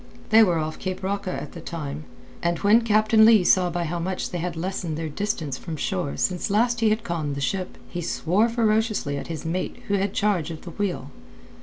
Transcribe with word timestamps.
They 0.31 0.41
were 0.41 0.57
off 0.57 0.79
Cape 0.79 1.03
Roca 1.03 1.31
at 1.31 1.51
the 1.51 1.61
time, 1.61 2.05
and 2.41 2.57
when 2.57 2.81
Captain 2.81 3.23
Leigh 3.23 3.43
saw 3.43 3.69
by 3.69 3.83
how 3.83 3.99
much 3.99 4.31
they 4.31 4.39
had 4.39 4.55
lessened 4.55 4.97
their 4.97 5.07
distance 5.09 5.59
from 5.59 5.75
shore 5.75 6.17
since 6.17 6.49
last 6.49 6.79
he 6.79 6.89
had 6.89 7.03
conned 7.03 7.35
the 7.35 7.39
ship, 7.39 7.77
he 7.87 8.01
swore 8.01 8.49
ferociously 8.49 9.19
at 9.19 9.27
his 9.27 9.45
mate 9.45 9.77
who 9.89 9.93
had 9.93 10.11
charge 10.15 10.49
of 10.49 10.63
the 10.63 10.71
wheel. 10.71 11.11